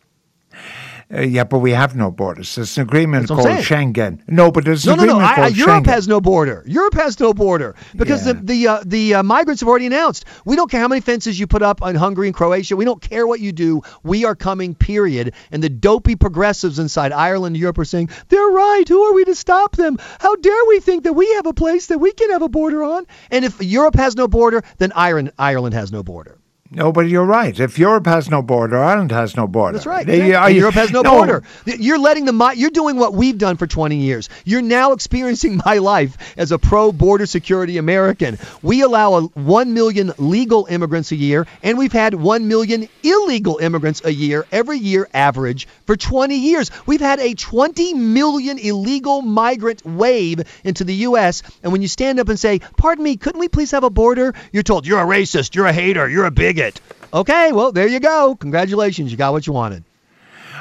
Uh, 1.12 1.22
yeah, 1.22 1.44
but 1.44 1.58
we 1.58 1.72
have 1.72 1.96
no 1.96 2.12
borders. 2.12 2.54
There's 2.54 2.78
an 2.78 2.84
agreement 2.84 3.28
called 3.30 3.48
Schengen. 3.48 4.22
No, 4.28 4.52
but 4.52 4.64
there's 4.64 4.86
No, 4.86 4.94
an 4.94 5.00
no, 5.00 5.06
no. 5.06 5.20
I, 5.20 5.48
Europe 5.48 5.86
Schengen. 5.86 5.88
has 5.88 6.08
no 6.08 6.22
border. 6.22 6.64
Europe 6.68 6.94
has 6.94 7.20
no 7.20 7.34
border 7.34 7.76
because 7.96 8.28
Yeah. 8.28 8.34
the 8.34 8.42
the 8.44 8.68
uh, 8.68 8.84
the 8.86 9.14
uh, 9.16 9.24
migrants 9.24 9.62
have 9.62 9.70
already 9.70 9.88
announced. 9.88 10.26
We 10.46 10.56
don't 10.56 10.70
care 10.70 10.80
how 10.80 10.88
many 10.88 11.02
fences 11.02 11.40
you 11.40 11.48
put 11.48 11.64
up 11.64 11.82
on 11.82 11.96
Hungary 11.96 12.28
and 12.28 12.36
Croatia. 12.36 12.76
We 12.76 12.86
don't 12.86 13.02
care 13.02 13.26
what 13.26 13.40
you 13.40 13.52
do. 13.52 13.81
We 14.04 14.24
are 14.26 14.36
coming. 14.36 14.76
Period. 14.76 15.33
And 15.52 15.64
the 15.64 15.69
dopey 15.69 16.16
progressives 16.16 16.78
inside 16.78 17.12
Ireland 17.12 17.56
and 17.56 17.62
Europe 17.62 17.80
are 17.80 17.86
saying 17.86 18.10
they're 18.28 18.48
right. 18.48 18.83
Who 18.88 19.02
are 19.02 19.14
we 19.16 19.26
to 19.26 19.33
stop 19.36 19.76
them? 19.78 19.98
How 20.19 20.36
dare 20.36 20.66
we 20.68 20.80
think 20.80 21.06
that 21.06 21.14
we 21.14 21.28
have 21.36 21.48
a 21.48 21.54
place 21.54 21.88
that 21.88 21.98
we 21.98 22.12
can 22.12 22.30
have 22.30 22.44
a 22.44 22.50
border 22.50 22.83
on? 22.83 23.07
And 23.31 23.44
if 23.45 23.60
Europe 23.64 23.95
has 23.95 24.16
no 24.16 24.28
border, 24.28 24.64
then 24.78 24.92
Ireland 24.95 25.31
Ireland 25.40 25.74
has 25.74 25.92
no 25.92 26.04
border. 26.04 26.38
No, 26.71 26.92
but 26.92 27.07
you're 27.07 27.26
right. 27.26 27.59
If 27.59 27.80
Europe 27.80 28.06
has 28.06 28.30
no 28.30 28.44
border, 28.44 28.78
Ireland 28.78 29.11
has 29.11 29.35
no 29.35 29.47
border. 29.47 29.78
That's 29.78 29.88
right. 29.88 30.06
They- 30.06 30.30
Europe 30.54 30.76
has 30.76 30.92
no, 30.92 31.02
border. 31.02 31.42
You're 31.66 31.97
letting 31.97 32.26
the 32.26 32.54
you're 32.56 32.69
doing 32.69 32.97
what 32.97 33.14
we've 33.14 33.38
done 33.38 33.57
for 33.57 33.66
20 33.66 33.95
years. 33.97 34.30
You're 34.45 34.61
now 34.61 34.92
experiencing 34.92 35.59
my 35.66 35.80
life 35.80 36.35
as 36.38 36.52
a 36.52 36.59
pro 36.59 36.92
border 36.92 37.26
security 37.26 37.78
American. 37.78 38.38
We 38.61 38.81
allow 38.81 39.16
a 39.16 39.21
1 39.23 39.73
million 39.73 40.14
legal 40.19 40.68
immigrants 40.69 41.11
a 41.11 41.16
year 41.16 41.47
and 41.64 41.76
we've 41.78 41.92
had 41.92 42.14
1 42.14 42.47
million 42.47 42.88
illegal 43.02 43.57
immigrants 43.57 44.06
a 44.06 44.14
year 44.14 44.45
every 44.52 44.78
year 44.78 45.09
average 45.11 45.68
for 45.88 45.95
20 45.95 46.35
years. 46.35 46.69
We've 46.85 47.02
had 47.02 47.19
a 47.19 47.33
20 47.33 47.95
million 47.95 48.59
illegal 48.59 49.23
migrant 49.23 49.83
wave 49.83 50.42
into 50.64 50.83
the 50.83 50.95
US 50.95 51.42
and 51.64 51.71
when 51.71 51.81
you 51.81 51.88
stand 51.88 52.19
up 52.19 52.30
and 52.30 52.40
say, 52.40 52.59
"Pardon 52.78 53.04
me, 53.04 53.16
couldn't 53.16 53.40
we 53.40 53.47
please 53.47 53.71
have 53.71 53.83
a 53.83 53.90
border?" 53.90 54.35
You're 54.52 54.61
told, 54.64 54.85
"You're 54.85 54.99
a 55.02 55.06
racist, 55.06 55.56
you're 55.56 55.66
a 55.66 55.73
hater, 55.73 56.07
you're 56.07 56.26
a 56.26 56.31
bigot." 56.59 56.81
Okay, 57.13 57.51
well, 57.51 57.71
there 57.71 57.87
you 57.87 57.99
go. 57.99 58.35
Congratulations, 58.39 59.11
you 59.11 59.18
got 59.18 59.31
what 59.33 59.47
you 59.47 59.54
wanted. 59.54 59.83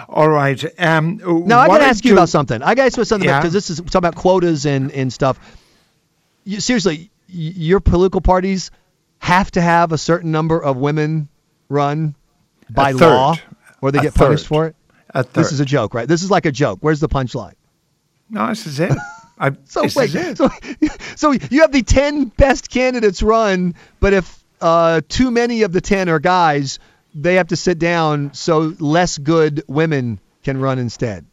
All 0.08 0.28
right. 0.28 0.62
Um, 0.80 1.20
Now 1.46 1.58
I 1.58 1.66
got 1.66 1.78
to 1.78 1.84
ask 1.84 2.04
you 2.04 2.14
about 2.14 2.30
something. 2.30 2.62
I 2.62 2.74
got 2.74 2.82
to 2.82 2.86
ask 2.86 2.96
you 2.96 3.02
about 3.02 3.08
something 3.08 3.28
Yeah. 3.28 3.40
because 3.40 3.52
this 3.52 3.68
is 3.68 3.78
talking 3.78 3.98
about 3.98 4.14
quotas 4.14 4.64
and 4.64 4.90
and 4.92 5.12
stuff. 5.12 5.38
You, 6.44 6.60
seriously, 6.60 7.10
your 7.26 7.80
political 7.80 8.22
parties 8.22 8.70
have 9.18 9.50
to 9.50 9.60
have 9.60 9.92
a 9.92 9.98
certain 9.98 10.30
number 10.32 10.58
of 10.62 10.76
women 10.78 11.28
run 11.68 12.14
by 12.70 12.92
law, 12.92 13.36
or 13.82 13.92
they 13.92 13.98
A 13.98 14.02
get 14.02 14.14
punished 14.14 14.46
for 14.46 14.66
it. 14.68 14.76
This 15.34 15.52
is 15.52 15.60
a 15.60 15.64
joke, 15.66 15.92
right? 15.92 16.08
This 16.08 16.22
is 16.22 16.30
like 16.30 16.46
a 16.46 16.52
joke. 16.52 16.78
Where's 16.80 17.00
the 17.00 17.08
punchline? 17.08 17.54
No, 18.30 18.46
this 18.48 18.66
is 18.66 18.80
it. 18.80 18.92
I, 19.38 19.52
So 19.64 19.82
wait, 19.94 20.10
so, 20.36 20.48
so 21.16 21.32
you 21.32 21.60
have 21.60 21.72
the 21.72 21.82
ten 21.82 22.24
best 22.26 22.70
candidates 22.70 23.22
run, 23.22 23.74
but 24.00 24.12
if 24.12 24.42
uh, 24.60 25.00
too 25.08 25.30
many 25.30 25.62
of 25.62 25.72
the 25.72 25.80
ten 25.80 26.08
are 26.08 26.18
guys, 26.18 26.78
they 27.14 27.34
have 27.36 27.48
to 27.48 27.56
sit 27.56 27.78
down 27.78 28.32
so 28.34 28.74
less 28.78 29.18
good 29.18 29.62
women 29.66 30.20
can 30.42 30.60
run 30.60 30.78
instead. 30.78 31.24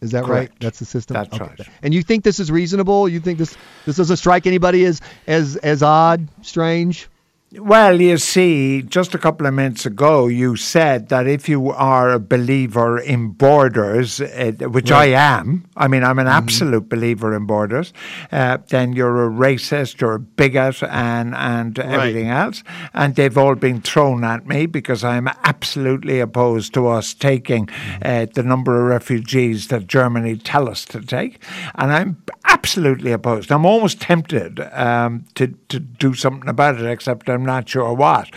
Is 0.00 0.12
that 0.12 0.26
right? 0.26 0.50
That's 0.60 0.78
the 0.78 0.84
system. 0.84 1.14
That's 1.14 1.34
Okay. 1.34 1.44
right. 1.44 1.68
And 1.82 1.92
you 1.92 2.02
think 2.02 2.22
this 2.22 2.38
is 2.38 2.52
reasonable? 2.52 3.08
You 3.08 3.18
think 3.18 3.38
this 3.38 3.56
this 3.84 3.96
doesn't 3.96 4.18
strike 4.18 4.46
anybody 4.46 4.84
as 4.84 5.00
as 5.26 5.56
as 5.56 5.82
odd, 5.82 6.28
strange? 6.42 7.08
Well, 7.50 7.98
you 7.98 8.18
see, 8.18 8.82
just 8.82 9.14
a 9.14 9.18
couple 9.18 9.46
of 9.46 9.54
minutes 9.54 9.86
ago, 9.86 10.26
you 10.26 10.54
said 10.56 11.08
that 11.08 11.26
if 11.26 11.48
you 11.48 11.70
are 11.70 12.10
a 12.10 12.18
believer 12.18 12.98
in 12.98 13.30
borders, 13.30 14.20
uh, 14.20 14.52
which 14.68 14.92
I 14.92 15.06
am, 15.06 15.64
I 15.74 15.88
mean, 15.88 16.04
I'm 16.04 16.18
an 16.18 16.26
absolute 16.26 16.90
believer 16.90 17.34
in 17.34 17.46
borders, 17.46 17.94
uh, 18.30 18.58
then 18.68 18.92
you're 18.92 19.24
a 19.24 19.30
racist, 19.30 20.02
you're 20.02 20.16
a 20.16 20.18
bigot, 20.18 20.82
and, 20.82 21.34
and 21.34 21.78
everything 21.78 22.28
else. 22.28 22.62
And 22.92 23.14
they've 23.14 23.38
all 23.38 23.54
been 23.54 23.80
thrown 23.80 24.24
at 24.24 24.46
me 24.46 24.66
because 24.66 25.02
I'm 25.02 25.26
absolutely 25.42 26.20
opposed 26.20 26.74
to 26.74 26.86
us 26.88 27.14
taking 27.14 27.70
uh, 28.02 28.26
the 28.34 28.42
number 28.42 28.78
of 28.78 28.88
refugees 28.88 29.68
that 29.68 29.86
Germany 29.86 30.36
tell 30.36 30.68
us 30.68 30.84
to 30.84 31.00
take. 31.00 31.42
And 31.76 31.92
I'm 31.92 32.22
absolutely 32.44 33.12
opposed. 33.12 33.50
I'm 33.50 33.64
almost 33.64 34.02
tempted 34.02 34.60
um, 34.72 35.24
to, 35.36 35.46
to 35.68 35.80
do 35.80 36.12
something 36.12 36.48
about 36.48 36.78
it, 36.78 36.84
except 36.84 37.30
I'm 37.30 37.37
not 37.44 37.68
sure 37.68 37.92
what. 37.92 38.30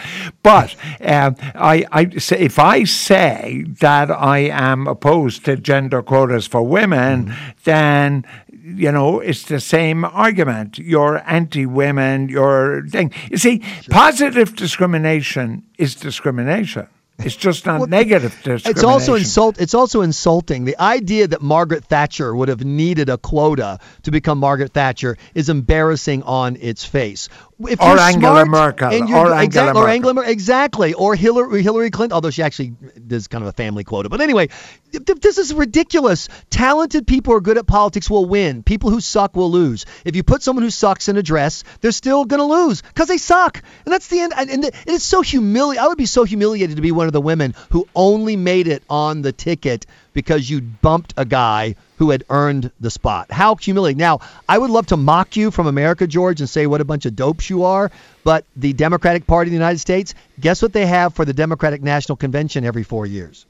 But 0.43 0.75
um, 1.01 1.35
I, 1.55 1.85
I 1.91 2.09
say, 2.17 2.39
if 2.39 2.59
I 2.59 2.83
say 2.83 3.65
that 3.79 4.09
I 4.11 4.39
am 4.39 4.87
opposed 4.87 5.45
to 5.45 5.55
gender 5.57 6.01
quotas 6.01 6.47
for 6.47 6.63
women, 6.63 7.33
then 7.63 8.25
you 8.63 8.91
know, 8.91 9.19
it's 9.19 9.43
the 9.43 9.59
same 9.59 10.05
argument. 10.05 10.77
You're 10.77 11.21
anti 11.29 11.65
women, 11.65 12.29
you're 12.29 12.85
thing. 12.87 13.11
You 13.29 13.37
see, 13.37 13.63
positive 13.89 14.55
discrimination 14.55 15.63
is 15.77 15.95
discrimination. 15.95 16.87
It's 17.25 17.35
just 17.35 17.65
not 17.65 17.89
negative 17.89 18.31
discrimination. 18.31 18.71
It's 18.71 18.83
also 18.83 19.15
insult. 19.15 19.59
It's 19.59 19.73
also 19.73 20.01
insulting. 20.01 20.65
The 20.65 20.79
idea 20.79 21.27
that 21.27 21.41
Margaret 21.41 21.85
Thatcher 21.85 22.35
would 22.35 22.49
have 22.49 22.63
needed 22.63 23.09
a 23.09 23.17
quota 23.17 23.79
to 24.03 24.11
become 24.11 24.39
Margaret 24.39 24.73
Thatcher 24.73 25.17
is 25.35 25.49
embarrassing 25.49 26.23
on 26.23 26.57
its 26.59 26.83
face. 26.83 27.29
If 27.69 27.81
Or 27.81 27.89
you're 27.89 27.99
Angela 27.99 28.45
smart 28.45 28.47
Merkel, 28.49 28.89
and 28.89 29.09
you're- 29.09 29.21
or 29.21 29.33
Angela 29.33 29.43
exact- 29.43 29.69
or 29.69 29.73
Merkel. 29.87 30.09
Angela 30.09 30.29
exactly, 30.29 30.93
or 30.93 31.15
Hillary 31.15 31.61
Hillary 31.63 31.89
Clinton. 31.91 32.13
Although 32.15 32.29
she 32.31 32.43
actually 32.43 32.73
does 33.07 33.27
kind 33.27 33.43
of 33.43 33.47
a 33.49 33.53
family 33.53 33.83
quota. 33.83 34.09
But 34.09 34.21
anyway, 34.21 34.47
th- 34.91 35.05
th- 35.05 35.19
this 35.19 35.37
is 35.37 35.53
ridiculous. 35.53 36.27
Talented 36.49 37.07
people 37.07 37.31
who 37.33 37.37
are 37.37 37.41
good 37.41 37.57
at 37.57 37.67
politics 37.67 38.09
will 38.09 38.25
win. 38.25 38.63
People 38.63 38.89
who 38.89 39.01
suck 39.01 39.35
will 39.35 39.51
lose. 39.51 39.85
If 40.05 40.15
you 40.15 40.23
put 40.23 40.43
someone 40.43 40.63
who 40.63 40.69
sucks 40.69 41.09
in 41.09 41.17
a 41.17 41.23
dress, 41.23 41.63
they're 41.81 41.91
still 41.91 42.25
gonna 42.25 42.45
lose 42.45 42.81
because 42.81 43.07
they 43.07 43.17
suck. 43.17 43.61
And 43.85 43.93
that's 43.93 44.07
the 44.07 44.19
end. 44.19 44.33
And, 44.35 44.49
and 44.49 44.65
it 44.65 44.75
is 44.87 45.03
so 45.03 45.21
humiliating. 45.21 45.83
I 45.83 45.87
would 45.87 45.97
be 45.97 46.05
so 46.05 46.23
humiliated 46.23 46.75
to 46.77 46.81
be 46.81 46.91
one 46.91 47.07
of 47.07 47.13
the 47.13 47.21
women 47.21 47.53
who 47.69 47.87
only 47.95 48.35
made 48.35 48.67
it 48.67 48.83
on 48.89 49.21
the 49.21 49.31
ticket 49.31 49.85
because 50.13 50.49
you 50.49 50.61
bumped 50.61 51.13
a 51.17 51.25
guy 51.25 51.75
who 51.97 52.09
had 52.09 52.23
earned 52.29 52.71
the 52.79 52.89
spot. 52.89 53.31
How 53.31 53.55
humiliating. 53.55 53.99
Now, 53.99 54.19
I 54.47 54.57
would 54.57 54.69
love 54.69 54.87
to 54.87 54.97
mock 54.97 55.37
you 55.37 55.51
from 55.51 55.67
America, 55.67 56.07
George, 56.07 56.39
and 56.41 56.49
say 56.49 56.67
what 56.67 56.81
a 56.81 56.85
bunch 56.85 57.05
of 57.05 57.15
dopes 57.15 57.49
you 57.49 57.63
are, 57.63 57.91
but 58.23 58.45
the 58.55 58.73
Democratic 58.73 59.27
Party 59.27 59.49
of 59.49 59.51
the 59.51 59.57
United 59.57 59.79
States, 59.79 60.13
guess 60.39 60.61
what 60.61 60.73
they 60.73 60.85
have 60.85 61.13
for 61.13 61.25
the 61.25 61.33
Democratic 61.33 61.81
National 61.81 62.15
Convention 62.15 62.65
every 62.65 62.83
four 62.83 63.05
years? 63.05 63.45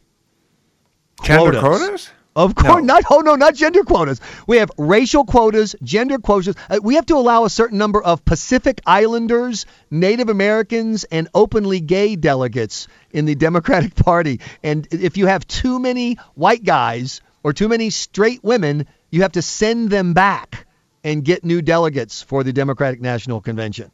Gender 1.23 1.59
quotas. 1.59 2.09
Of 2.33 2.55
course, 2.55 2.75
No. 2.83 2.93
not 2.95 3.03
oh 3.11 3.19
no, 3.19 3.35
not 3.35 3.55
gender 3.55 3.83
quotas. 3.83 4.21
We 4.47 4.57
have 4.57 4.71
racial 4.77 5.25
quotas, 5.25 5.75
gender 5.83 6.17
quotas. 6.17 6.55
Uh, 6.69 6.79
we 6.81 6.95
have 6.95 7.05
to 7.07 7.15
allow 7.15 7.43
a 7.43 7.49
certain 7.49 7.77
number 7.77 8.01
of 8.01 8.23
Pacific 8.23 8.79
Islanders, 8.85 9.65
Native 9.89 10.29
Americans, 10.29 11.03
and 11.03 11.27
openly 11.33 11.81
gay 11.81 12.15
delegates 12.15 12.87
in 13.11 13.25
the 13.25 13.35
Democratic 13.35 13.95
Party. 14.05 14.39
And 14.63 14.87
if 14.91 15.17
you 15.17 15.25
have 15.27 15.45
too 15.45 15.77
many 15.79 16.15
white 16.35 16.63
guys 16.63 17.19
or 17.43 17.51
too 17.51 17.67
many 17.67 17.89
straight 17.89 18.41
women, 18.43 18.87
you 19.09 19.23
have 19.23 19.33
to 19.33 19.41
send 19.41 19.89
them 19.89 20.13
back 20.13 20.67
and 21.03 21.25
get 21.25 21.43
new 21.43 21.61
delegates 21.61 22.21
for 22.21 22.43
the 22.45 22.53
Democratic 22.53 23.01
National 23.01 23.41
Convention. 23.41 23.91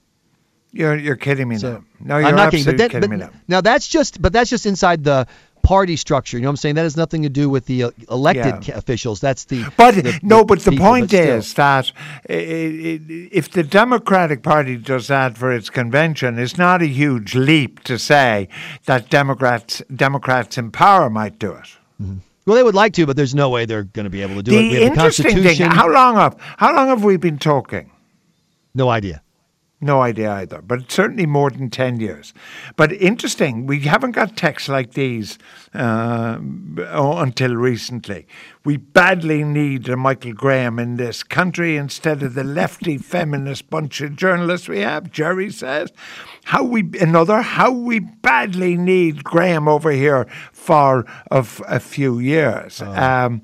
You're, 0.73 0.95
you're 0.97 1.15
kidding 1.15 1.47
me 1.47 1.57
So, 1.57 1.71
now. 1.71 1.83
No, 1.99 2.17
you're 2.19 2.27
I'm 2.27 2.35
not 2.35 2.51
kidding, 2.51 2.65
but, 2.65 2.91
kidding 2.91 2.99
but 3.01 3.09
me 3.09 3.17
now. 3.17 3.29
now 3.47 3.61
that's 3.61 3.87
just 3.87 4.21
but 4.21 4.31
that's 4.33 4.49
just 4.49 4.65
inside 4.65 5.03
the 5.03 5.25
party 5.67 5.97
structure. 5.97 6.37
You 6.37 6.43
know 6.43 6.47
what 6.49 6.53
I'm 6.53 6.57
saying? 6.63 6.75
That 6.75 6.83
has 6.83 6.95
nothing 6.95 7.23
to 7.23 7.29
do 7.41 7.49
with 7.49 7.65
the 7.65 7.83
uh, 7.83 7.91
elected 8.09 8.67
Yeah. 8.67 8.77
officials. 8.77 9.19
That's 9.19 9.43
the 9.51 9.65
But 9.75 9.95
the- 9.95 10.17
no, 10.23 10.45
but 10.45 10.59
the 10.61 10.71
people, 10.71 10.85
point 10.87 11.11
but 11.11 11.19
is 11.19 11.53
that 11.55 11.91
if 12.29 13.51
the 13.51 13.63
Democratic 13.63 14.43
Party 14.43 14.77
does 14.77 15.07
that 15.07 15.37
for 15.37 15.51
its 15.51 15.69
convention, 15.69 16.39
it's 16.39 16.57
not 16.57 16.81
a 16.81 16.87
huge 16.87 17.35
leap 17.35 17.83
to 17.83 17.97
say 17.99 18.47
that 18.85 19.09
Democrats 19.09 19.81
Democrats 19.93 20.57
in 20.57 20.71
power 20.71 21.09
might 21.09 21.37
do 21.39 21.51
it. 21.51 21.67
Well, 22.45 22.55
they 22.55 22.63
would 22.63 22.75
like 22.83 22.93
to, 22.93 23.05
but 23.05 23.15
there's 23.17 23.35
no 23.35 23.49
way 23.49 23.65
they're 23.65 23.83
going 23.83 24.05
to 24.05 24.09
be 24.09 24.21
able 24.21 24.35
to 24.35 24.43
do 24.43 24.51
it. 24.51 24.55
The 24.55 24.69
We 24.69 24.73
have 24.75 24.79
the 24.79 24.87
interesting 24.87 25.25
thing: 25.25 25.43
Constitution. 25.43 25.71
how 25.71 25.89
long 25.91 26.15
have 26.15 26.33
how 26.57 26.73
long 26.73 26.87
have 26.87 27.03
we 27.03 27.17
been 27.17 27.37
talking? 27.37 27.91
no 28.73 28.87
idea. 28.89 29.21
No 29.79 30.01
idea 30.01 30.31
either, 30.31 30.59
but 30.63 30.91
certainly 30.91 31.27
more 31.27 31.51
than 31.51 31.69
10 31.69 31.99
years. 31.99 32.33
But 32.75 32.91
interesting, 32.93 33.67
we 33.67 33.81
haven't 33.81 34.13
got 34.13 34.35
texts 34.35 34.67
like 34.67 34.93
these 34.93 35.37
uh, 35.75 36.39
until 36.39 37.55
recently. 37.55 38.25
We 38.65 38.77
badly 38.77 39.43
need 39.43 39.87
a 39.87 39.95
Michael 39.95 40.33
Graham 40.33 40.79
in 40.79 40.97
this 40.97 41.21
country 41.21 41.77
instead 41.77 42.23
of 42.23 42.33
the 42.33 42.43
lefty 42.43 42.97
feminist 42.97 43.69
bunch 43.69 44.01
of 44.01 44.15
journalists 44.15 44.67
we 44.67 44.79
have, 44.79 45.11
Jerry 45.11 45.51
says. 45.51 45.91
How 46.47 46.63
we, 46.63 46.89
another, 47.01 47.41
how 47.41 47.71
we 47.71 47.99
badly 47.99 48.77
need 48.77 49.21
Graham 49.21 49.67
over 49.67 49.91
here 49.91 50.27
for 50.53 51.05
of 51.29 51.61
a 51.67 51.79
few 51.81 52.19
years. 52.19 52.81
Um, 52.81 53.41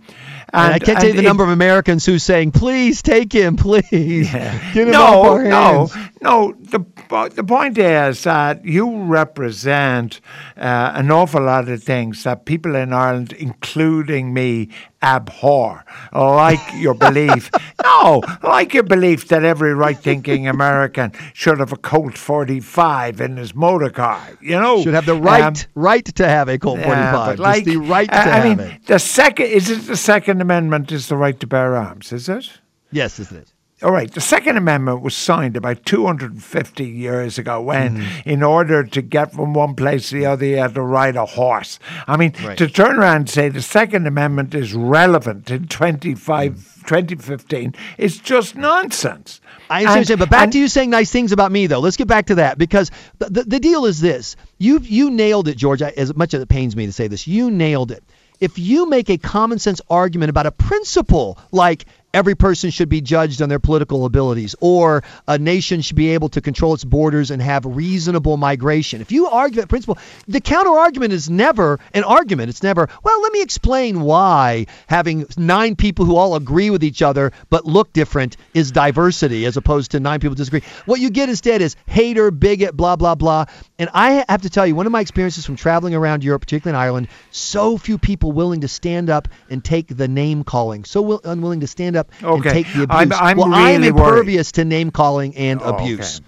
And, 0.56 0.74
I 0.76 0.80
can't 0.80 1.00
tell 1.00 1.08
you 1.10 1.14
the 1.14 1.20
it- 1.20 1.24
number 1.24 1.44
of 1.44 1.50
Americans 1.50 2.06
who's 2.06 2.24
saying, 2.24 2.52
"Please 2.52 3.02
take 3.02 3.34
him, 3.34 3.58
please 3.58 4.32
get 4.32 4.54
him 4.74 4.92
no, 4.92 5.38
no, 5.38 5.88
hands." 5.88 5.98
no. 6.22 6.54
The 6.74 7.30
the 7.36 7.44
point 7.44 7.78
is 7.78 8.24
that 8.24 8.66
you 8.66 8.98
represent 9.04 10.20
uh, 10.58 10.94
an 10.96 11.12
awful 11.12 11.44
lot 11.44 11.70
of 11.70 11.84
things 11.84 12.24
that 12.24 12.46
people 12.46 12.76
in 12.76 12.92
Ireland, 12.92 13.32
including 13.34 14.34
me, 14.34 14.70
abhor. 15.04 15.86
Like 16.12 16.60
your 16.78 16.96
belief, 17.08 17.52
no, 17.84 18.24
like 18.42 18.74
your 18.74 18.82
belief 18.82 19.28
that 19.28 19.44
every 19.44 19.76
right-thinking 19.76 20.48
American 20.48 21.12
should 21.34 21.60
have 21.60 21.72
a 21.74 21.78
Colt 21.78 22.18
45 22.18 23.22
in 23.22 23.38
his 23.38 23.54
motor 23.54 23.92
car. 23.92 24.20
You 24.42 24.60
know, 24.60 24.82
Should 24.82 24.96
have 24.96 25.06
the 25.06 25.14
right 25.16 25.44
Um, 25.44 25.54
right 25.76 26.04
to 26.06 26.28
have 26.28 26.50
a 26.50 26.58
Colt 26.58 26.80
45. 26.82 27.38
yeah, 27.38 27.44
like, 27.44 27.66
the 27.66 27.78
right 27.78 28.10
to 28.10 28.16
I, 28.16 28.22
I 28.22 28.40
have 28.40 28.58
mean, 28.58 28.68
it. 28.68 28.86
the 28.88 28.98
second 28.98 29.46
is 29.46 29.70
it 29.70 29.86
the 29.86 29.96
Second 29.98 30.42
Amendment 30.42 30.92
is 30.92 31.08
the 31.08 31.18
right 31.18 31.40
to 31.40 31.46
bear 31.46 31.76
arms, 31.76 32.12
is 32.12 32.28
it? 32.28 32.50
Yes, 32.92 33.20
is. 33.20 33.53
All 33.84 33.92
right, 33.92 34.10
the 34.12 34.22
Second 34.22 34.56
Amendment 34.58 35.02
was 35.02 35.14
signed 35.16 35.58
about 35.58 35.86
250 35.86 36.86
years 36.86 37.38
ago 37.38 37.62
when, 37.62 37.98
Mm-hmm. 37.98 38.30
in 38.30 38.42
order 38.42 38.84
to 38.86 39.02
get 39.02 39.34
from 39.34 39.54
one 39.54 39.76
place 39.76 40.10
to 40.10 40.16
the 40.16 40.26
other, 40.26 40.46
you 40.46 40.58
had 40.58 40.74
to 40.76 40.82
ride 40.82 41.18
a 41.18 41.26
horse. 41.26 41.80
I 42.08 42.16
mean, 42.16 42.34
Right. 42.44 42.58
to 42.58 42.68
turn 42.70 42.98
around 42.98 43.16
and 43.18 43.30
say 43.30 43.50
the 43.50 43.62
Second 43.62 44.08
Amendment 44.08 44.56
is 44.56 44.74
relevant 44.74 45.52
in 45.52 45.68
25, 45.68 46.84
2015 46.86 47.76
is 47.98 48.18
just 48.20 48.56
nonsense. 48.56 49.42
I 49.70 49.82
And- 49.82 49.90
understand, 49.90 50.20
but 50.20 50.30
back 50.30 50.44
and- 50.44 50.54
to 50.54 50.60
you 50.60 50.68
saying 50.70 50.90
nice 50.90 51.12
things 51.12 51.32
about 51.34 51.52
me, 51.52 51.68
though. 51.68 51.80
Let's 51.80 51.98
get 51.98 52.08
back 52.08 52.28
to 52.28 52.36
that 52.36 52.58
because 52.58 52.90
the, 53.20 53.30
the, 53.30 53.44
the 53.44 53.60
deal 53.60 53.86
is 53.86 54.00
this: 54.00 54.36
you 54.60 54.80
you 54.82 55.10
nailed 55.12 55.48
it, 55.48 55.58
George. 55.58 55.82
I, 55.82 55.90
as 55.98 56.16
much 56.16 56.34
as 56.34 56.42
it 56.42 56.48
pains 56.50 56.76
me 56.76 56.86
to 56.86 56.92
say 56.94 57.08
this, 57.08 57.28
you 57.28 57.52
nailed 57.52 57.92
it. 57.92 58.04
If 58.40 58.58
you 58.60 58.90
make 58.90 59.10
a 59.10 59.18
common 59.18 59.60
sense 59.60 59.80
argument 59.90 60.30
about 60.30 60.46
a 60.46 60.52
principle 60.52 61.38
like 61.52 61.86
every 62.14 62.36
person 62.36 62.70
should 62.70 62.90
be 62.90 63.02
judged 63.02 63.42
on 63.42 63.50
their 63.50 63.60
political 63.60 64.06
abilities, 64.06 64.56
or 64.60 65.04
a 65.28 65.38
nation 65.38 65.82
should 65.82 65.96
be 65.96 66.10
able 66.10 66.30
to 66.30 66.42
control 66.42 66.74
its 66.74 66.84
borders 66.84 67.32
and 67.32 67.42
have 67.42 67.66
reasonable 67.66 68.38
migration. 68.38 69.02
If 69.02 69.12
you 69.12 69.28
argue 69.28 69.62
that 69.62 69.70
principle, 69.70 69.98
the 70.28 70.42
counter 70.42 70.72
argument 70.72 71.14
is 71.14 71.30
never 71.30 71.80
an 71.94 72.04
argument. 72.04 72.50
It's 72.50 72.64
never, 72.64 72.88
well, 73.04 73.22
let 73.22 73.32
me 73.32 73.42
explain 73.42 74.02
why 74.02 74.68
having 74.88 75.26
nine 75.38 75.76
people 75.76 76.06
who 76.06 76.16
all 76.16 76.36
agree 76.36 76.70
with 76.70 76.84
each 76.84 77.02
other 77.02 77.32
but 77.50 77.66
look 77.66 77.94
different 77.94 78.38
is 78.54 78.72
diversity 78.72 79.46
as 79.46 79.58
opposed 79.58 79.92
to 79.92 80.00
nine 80.00 80.20
people 80.20 80.36
disagree. 80.36 80.62
What 80.86 81.00
you 81.00 81.10
get 81.10 81.30
instead 81.30 81.62
is 81.62 81.76
hater, 81.86 82.32
bigot, 82.32 82.76
blah, 82.78 82.96
blah, 82.96 83.16
blah. 83.16 83.46
And 83.80 83.90
I 83.94 84.24
have 84.30 84.44
to 84.44 84.50
tell 84.50 84.68
you, 84.68 84.76
one 84.76 84.86
of 84.86 84.92
my 84.92 85.02
experiences 85.02 85.46
from 85.46 85.56
traveling 85.56 85.96
around 85.96 86.24
Europe, 86.24 86.42
particularly 86.42 86.78
in 86.78 86.82
Ireland, 86.82 87.08
so 87.32 87.78
few 87.78 87.98
people 87.98 88.32
willing 88.32 88.62
to 88.62 88.68
stand 88.68 89.10
up 89.10 89.28
and 89.50 89.64
take 89.64 89.88
the 89.88 90.08
name 90.08 90.44
calling, 90.44 90.86
so 90.86 91.02
will, 91.02 91.22
unwilling 91.24 91.62
to 91.62 91.68
stand 91.68 91.96
up 91.96 92.03
Okay. 92.24 92.34
and 92.34 92.44
take 92.44 92.68
the 92.74 92.84
abuse. 92.84 92.88
I'm- 92.90 93.12
I'm 93.14 93.38
well, 93.38 93.50
really 93.50 93.92
worried. 93.92 94.10
impervious 94.10 94.52
to 94.54 94.66
name 94.66 94.92
calling 94.92 95.36
and 95.36 95.62
Oh, 95.64 95.76
abuse. 95.76 96.20
okay. 96.20 96.28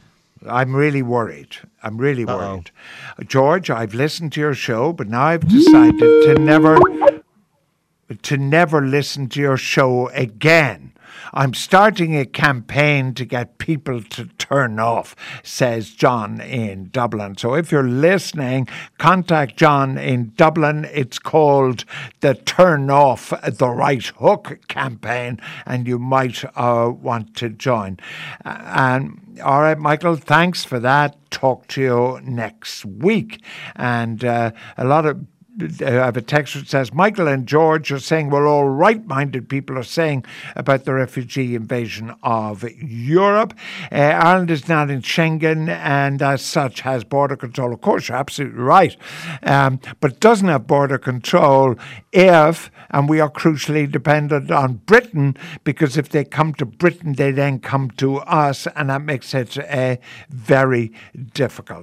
I'm 0.51 0.75
really 0.75 1.01
worried. 1.01 1.55
I'm 1.81 1.97
really 1.97 2.23
worried. 2.25 2.69
George, 3.27 3.69
I've 3.71 3.93
listened 3.95 4.31
to 4.33 4.39
your 4.41 4.53
show, 4.53 4.93
but 4.93 5.07
now 5.07 5.23
I've 5.23 5.47
decided 5.47 5.99
to 5.99 6.35
never. 6.39 6.77
To 8.21 8.37
never 8.37 8.81
listen 8.81 9.29
to 9.29 9.39
your 9.39 9.57
show 9.57 10.09
again. 10.09 10.93
I'm 11.33 11.53
starting 11.53 12.17
a 12.17 12.25
campaign 12.25 13.13
to 13.15 13.25
get 13.25 13.57
people 13.57 14.01
to 14.01 14.25
turn 14.37 14.79
off, 14.79 15.15
says 15.43 15.89
John 15.89 16.39
in 16.39 16.89
Dublin. 16.89 17.37
So 17.37 17.55
if 17.55 17.71
you're 17.71 17.87
listening, 17.87 18.67
contact 18.97 19.57
John 19.57 19.97
in 19.97 20.33
Dublin. 20.35 20.87
It's 20.93 21.19
called 21.19 21.83
the 22.21 22.35
Turn 22.35 22.89
Off 22.89 23.33
the 23.45 23.69
Right 23.69 24.05
Hook 24.05 24.59
campaign, 24.67 25.39
and 25.65 25.87
you 25.87 25.99
might 25.99 26.43
uh, 26.55 26.91
want 26.93 27.35
to 27.37 27.49
join. 27.49 27.97
And 28.43 29.39
all 29.43 29.61
right, 29.61 29.77
Michael, 29.77 30.15
thanks 30.15 30.63
for 30.63 30.79
that. 30.79 31.17
Talk 31.31 31.67
to 31.69 31.81
you 31.81 32.19
next 32.23 32.85
week. 32.85 33.43
And 33.75 34.23
uh, 34.23 34.51
a 34.77 34.85
lot 34.85 35.05
of 35.05 35.25
I 35.57 35.89
have 35.89 36.17
a 36.17 36.21
text 36.21 36.55
that 36.55 36.67
says 36.67 36.93
Michael 36.93 37.27
and 37.27 37.47
George 37.47 37.91
are 37.91 37.99
saying, 37.99 38.29
well, 38.29 38.45
all 38.45 38.67
right 38.67 39.05
minded 39.05 39.47
people 39.47 39.77
are 39.77 39.83
saying 39.83 40.25
about 40.55 40.83
the 40.83 40.93
refugee 40.93 41.55
invasion 41.55 42.13
of 42.23 42.63
Europe. 42.81 43.53
Uh, 43.91 43.95
Ireland 43.95 44.51
is 44.51 44.67
not 44.67 44.89
in 44.89 45.01
Schengen 45.01 45.69
and, 45.69 46.21
as 46.21 46.41
such, 46.41 46.81
has 46.81 47.03
border 47.03 47.37
control. 47.37 47.73
Of 47.73 47.81
course, 47.81 48.09
you're 48.09 48.17
absolutely 48.17 48.59
right. 48.59 48.97
Um, 49.43 49.79
but 50.01 50.19
doesn't 50.19 50.47
have 50.47 50.67
border 50.67 50.97
control 50.97 51.75
if, 52.11 52.69
and 52.89 53.07
we 53.07 53.19
are 53.19 53.29
crucially 53.29 53.89
dependent 53.89 54.51
on 54.51 54.81
Britain, 54.85 55.37
because 55.63 55.97
if 55.97 56.09
they 56.09 56.23
come 56.25 56.53
to 56.55 56.65
Britain, 56.65 57.13
they 57.13 57.31
then 57.31 57.59
come 57.59 57.91
to 57.91 58.17
us, 58.17 58.67
and 58.75 58.89
that 58.89 59.01
makes 59.01 59.33
it 59.33 59.57
uh, 59.57 59.97
very 60.29 60.91
difficult. 61.33 61.73